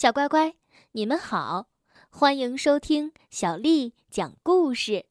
[0.00, 0.56] 小乖乖，
[0.92, 1.68] 你们好，
[2.08, 5.04] 欢迎收听小丽讲故事。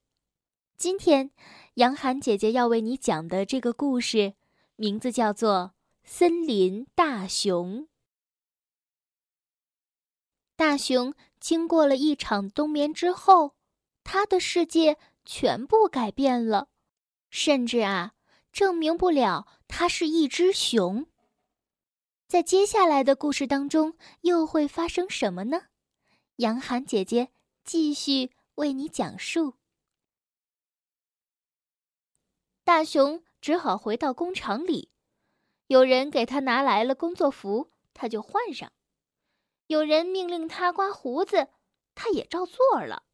[0.77, 1.29] 今天，
[1.75, 4.33] 杨涵姐姐要为你讲的这个故事，
[4.77, 5.73] 名字叫做
[6.09, 7.81] 《森林大熊》。
[10.55, 13.53] 大熊经过了一场冬眠之后，
[14.03, 16.69] 他的世界全部改变了，
[17.29, 18.13] 甚至啊，
[18.51, 21.05] 证明不了他是一只熊。
[22.29, 25.63] 在接下来的故事当中，又会发生什么呢？
[26.35, 27.31] 杨涵姐姐
[27.63, 29.55] 继续为你讲述。
[32.63, 34.91] 大熊只好回到工厂里，
[35.65, 38.69] 有人给他拿来了工作服，他就换上；
[39.65, 41.47] 有人命令他刮胡子，
[41.95, 43.05] 他也照做了。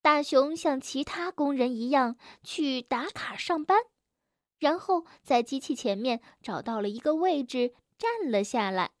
[0.00, 3.78] 大熊像其他工人一样去打卡上班，
[4.58, 7.74] 然后在机器前面找到了一个位置。
[8.00, 8.92] 站了下来。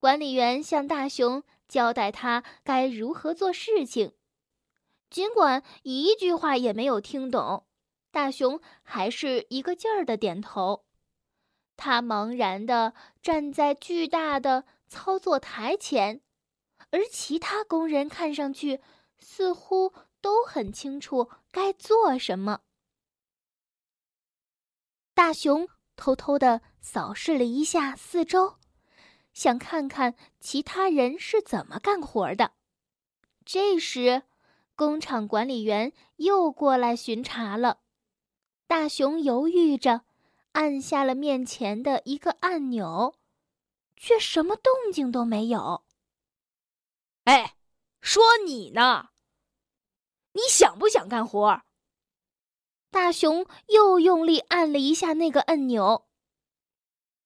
[0.00, 4.12] 管理员向大熊交代他该如何做事情，
[5.08, 7.64] 尽管一句话也没有听懂，
[8.10, 10.84] 大熊还是一个劲儿的点头。
[11.76, 16.20] 他茫然地站在巨大的操作台前，
[16.90, 18.80] 而其他工人看上去
[19.20, 22.62] 似乎都很清楚该做什么。
[25.14, 25.68] 大熊。
[25.96, 28.56] 偷偷的扫视了一下四周，
[29.32, 32.52] 想看看其他人是怎么干活的。
[33.44, 34.22] 这时，
[34.74, 37.80] 工厂管理员又过来巡查了。
[38.66, 40.02] 大熊犹豫着，
[40.52, 43.14] 按下了面前的一个按钮，
[43.96, 45.84] 却什么动静都没有。
[47.24, 47.56] 哎，
[48.00, 49.10] 说你呢？
[50.32, 51.62] 你想不想干活？
[52.90, 56.08] 大熊又用力按了一下那个按钮，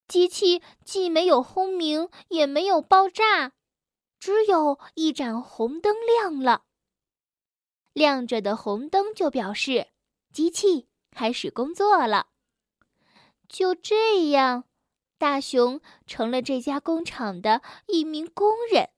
[0.07, 3.53] 机器既没有轰鸣，也没有爆炸，
[4.19, 6.65] 只有一盏红灯亮了。
[7.93, 9.89] 亮着的红灯就表示
[10.33, 12.29] 机器开始工作了。
[13.49, 14.65] 就这样，
[15.19, 18.91] 大熊成了这家工厂的一名工人，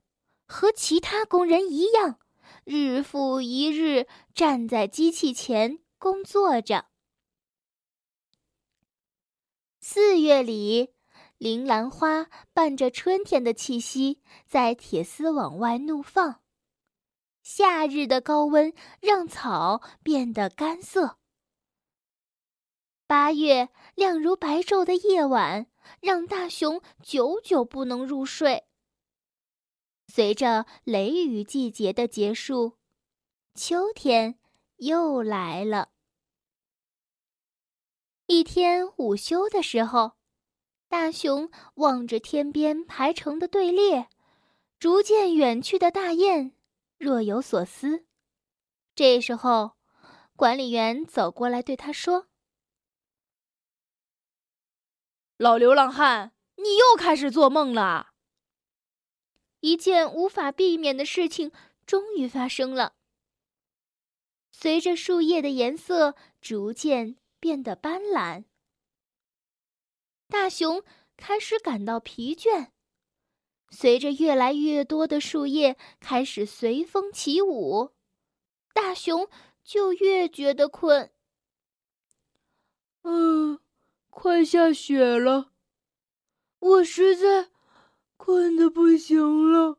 [0.47, 2.19] 和其他工人一样，
[2.65, 5.81] 日复一日站在机器前。
[5.99, 6.85] 工作着。
[9.81, 10.91] 四月里，
[11.39, 16.43] 铃兰花伴着春天的气息，在铁丝网外怒放。
[17.43, 21.19] 夏日的高温让草变得干涩。
[23.07, 25.67] 八月，亮如白昼的夜晚
[26.01, 28.65] 让大熊久久不能入睡。
[30.09, 32.79] 随着雷雨季节的结束，
[33.55, 34.39] 秋天。
[34.79, 35.89] 又来了。
[38.27, 40.16] 一天午休的时候，
[40.89, 44.09] 大熊望着天边排成的队列，
[44.79, 46.53] 逐渐远去的大雁，
[46.99, 48.07] 若有所思。
[48.95, 49.73] 这时候，
[50.37, 52.29] 管理员走过来对他说
[55.37, 58.13] ：“老流浪汉，你又开始做梦了。”
[59.61, 61.51] 一件无法避免的事情
[61.85, 62.95] 终于发生了。
[64.53, 68.45] 随着树叶的颜色逐渐变得斑斓，
[70.29, 70.83] 大熊
[71.17, 72.69] 开始感到疲倦。
[73.71, 77.93] 随着越来越多的树叶开始随风起舞，
[78.73, 79.29] 大熊
[79.65, 81.11] 就越觉得困。
[83.03, 83.61] 嗯，
[84.11, 85.53] 快下雪了，
[86.59, 87.51] 我实在
[88.17, 89.79] 困得不行了。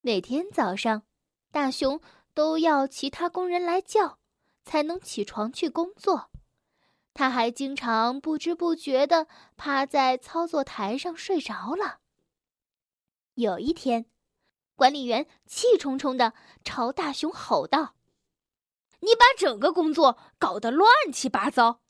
[0.00, 1.02] 每天早上，
[1.50, 2.00] 大熊。
[2.32, 4.18] 都要其他工人来叫，
[4.64, 6.29] 才能起床去工作。
[7.12, 9.26] 他还经常不知不觉地
[9.56, 12.00] 趴在操作台上睡着了。
[13.34, 14.06] 有一天，
[14.74, 16.32] 管理员气冲冲地
[16.64, 17.94] 朝大熊吼道
[19.00, 21.80] ：“你把整个工作搞得乱七八糟！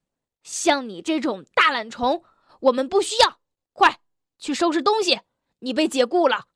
[0.42, 2.24] 像你这种大懒虫，
[2.60, 3.40] 我们不需要！
[3.72, 4.00] 快
[4.38, 5.20] 去收拾东西！
[5.60, 6.46] 你被解雇了。”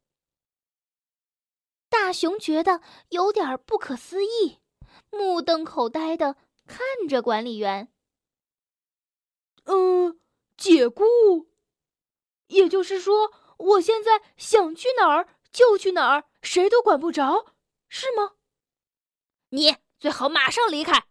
[1.88, 4.58] 大熊觉得有点不可思议，
[5.10, 6.36] 目瞪口呆的
[6.66, 7.93] 看着管理员。
[9.64, 10.20] 嗯，
[10.56, 11.48] 解雇，
[12.48, 17.54] 也就是说，我现在想去哪儿就去哪儿，谁都管不着，
[17.88, 18.32] 是吗？
[19.50, 21.04] 你最好马上离开。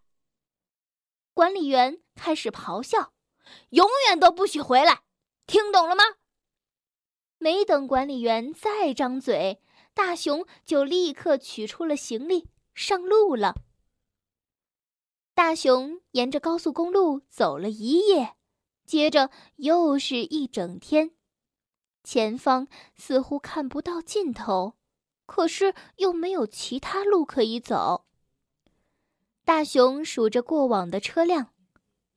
[1.32, 3.12] 管理员开始咆哮
[3.70, 5.02] ：“永远都不许回来，
[5.46, 6.04] 听懂了吗？”
[7.38, 9.60] 没等管理员再张嘴。
[9.92, 13.54] 大熊就立刻取出了行李，上路了。
[15.34, 18.34] 大熊沿着高速公路走了一夜，
[18.84, 21.12] 接着又是一整天。
[22.02, 24.76] 前方似乎看不到尽头，
[25.26, 28.04] 可是又没有其他路可以走。
[29.44, 31.52] 大熊数着过往的车辆，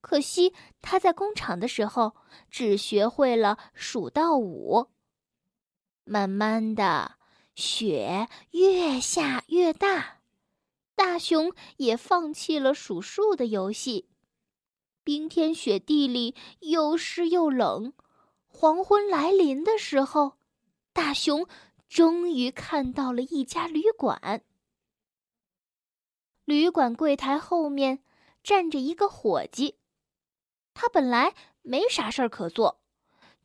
[0.02, 2.16] 可惜他在工厂的时候
[2.50, 4.88] 只学会了数到五。
[6.04, 7.18] 慢慢的，
[7.56, 10.20] 雪越下越大，
[10.96, 14.10] 大熊也放弃了数数的游戏。
[15.08, 17.94] 冰天雪地里又湿又冷。
[18.46, 20.34] 黄昏来临的时候，
[20.92, 21.48] 大熊
[21.88, 24.44] 终于看到了一家旅馆。
[26.44, 28.04] 旅馆柜台后面
[28.44, 29.78] 站着一个伙计，
[30.74, 32.82] 他本来没啥事儿可做，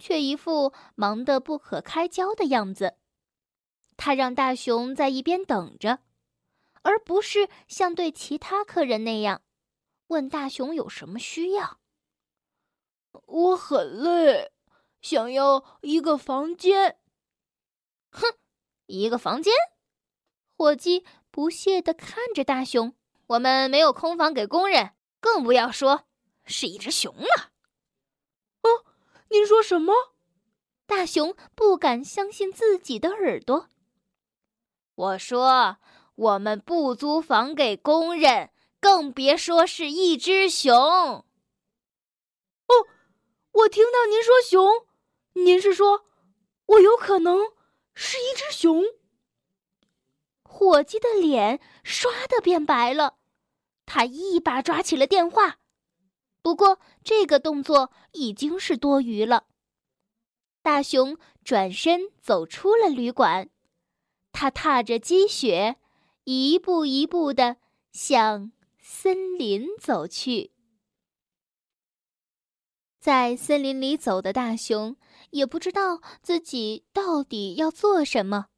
[0.01, 2.97] 却一副忙得不可开交的样子。
[3.97, 6.01] 他让大熊在一边等着，
[6.83, 9.43] 而不是像对其他客人那样
[10.13, 11.81] 问大熊有什么需要。
[13.27, 14.53] 我很累。
[15.01, 17.01] 想要一个房间。
[18.11, 18.39] 哼，
[18.87, 19.53] 一个房间？
[20.57, 22.95] 伙计不屑地看着大熊。
[23.27, 26.05] 我们没有空房给工人，更不要说
[26.45, 27.51] 是一只熊了。
[28.63, 28.85] 哦，
[29.31, 29.93] 您说什么？
[30.87, 33.69] 大熊不敢相信自己的耳朵。
[34.95, 35.79] 我说，
[36.15, 38.52] 我们不租房给工人，
[38.83, 40.75] 更别说是一只熊。
[40.75, 41.25] 哦，
[43.53, 44.89] 我听到您说熊。
[45.35, 46.05] 您是说，
[46.67, 47.53] 我有可能
[47.95, 48.83] 是一只熊？
[50.43, 53.19] 火鸡的脸唰的变白了，
[53.87, 55.61] 他一把抓起了电话，
[56.43, 59.45] 不过这个动作已经是多余了。
[60.61, 63.49] 大熊转身走出了旅馆，
[64.33, 65.77] 他踏着积雪，
[66.25, 67.59] 一步一步的
[67.93, 68.51] 向
[68.83, 70.53] 森林走去。
[73.01, 74.97] 在森林里走的大熊。
[75.31, 78.49] 也不知道自己到底要做什么，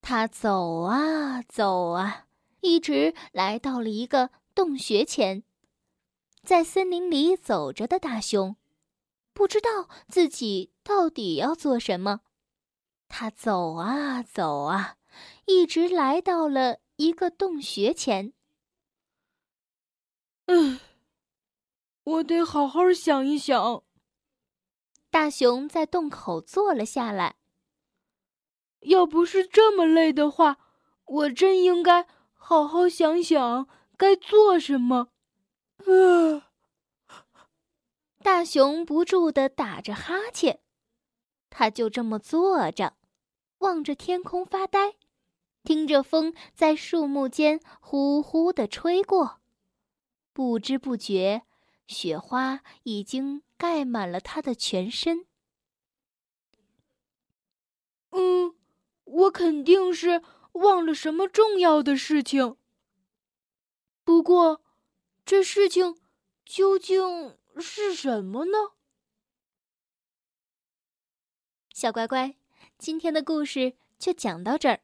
[0.00, 2.26] 他走啊走啊，
[2.60, 5.42] 一直来到了一个洞穴前。
[6.44, 8.54] 在森林里走着的大熊，
[9.32, 12.20] 不知道自己到底要做什么。
[13.08, 14.98] 他走啊走啊，
[15.46, 18.32] 一直来到了一个洞穴前。
[20.46, 20.78] 嗯，
[22.04, 23.82] 我得好好想一想。
[25.10, 27.36] 大熊在洞口坐了下来。
[28.80, 30.58] 要不是这么累的话，
[31.04, 33.66] 我真应该好好想想
[33.96, 35.08] 该做什么。
[35.78, 36.50] 啊！
[38.22, 40.60] 大熊不住的打着哈欠，
[41.50, 42.96] 他就这么坐着，
[43.58, 44.96] 望着天空发呆，
[45.64, 49.40] 听着风在树木间呼呼的吹过。
[50.36, 51.46] 不知不觉，
[51.86, 53.42] 雪花已经。
[53.58, 55.26] 盖满了他的全身。
[58.10, 58.54] 嗯，
[59.04, 60.22] 我肯定是
[60.52, 62.58] 忘了什么重要的事情。
[64.04, 64.62] 不过，
[65.24, 65.98] 这事情
[66.44, 68.74] 究竟是什么呢？
[71.72, 72.36] 小乖乖，
[72.76, 74.82] 今天的故事就讲到这儿。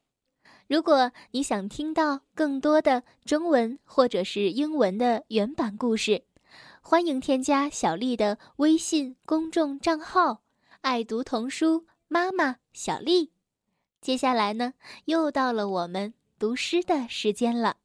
[0.72, 6.24] 如果你想听到更多的中文或者是英文的原版故事，
[6.80, 10.42] 欢迎添加小丽的微信公众账号
[10.80, 13.32] “爱读童书妈妈小丽”。
[14.00, 14.72] 接下来呢，
[15.04, 17.76] 又到了我们读诗的时间了。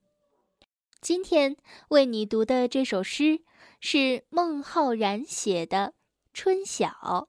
[1.01, 1.57] 今天
[1.89, 3.41] 为你读的这首诗
[3.81, 5.87] 是孟浩然写的
[6.33, 6.87] 《春晓》。《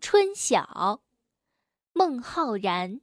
[0.00, 0.62] 春晓》，
[1.92, 3.02] 孟浩然。